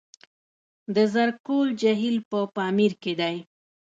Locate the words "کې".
3.01-3.13